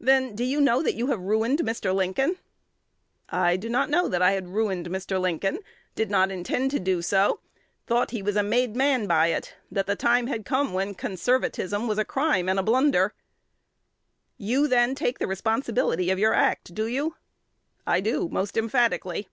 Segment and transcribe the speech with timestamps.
[0.00, 1.94] 'Then do you know that you have ruined Mr.
[1.94, 2.34] Lincoln?'
[3.28, 5.20] 'I did not know that I had ruined Mr.
[5.20, 5.60] Lincoln;
[5.94, 7.38] did not intend to do so;
[7.86, 11.86] thought he was a made man by it; that the time had come when conservatism
[11.86, 13.14] was a crime and a blunder.'
[14.36, 17.14] 'You, then, take the responsibility of your acts; do you?'
[17.86, 19.28] 'I do, most emphatically.'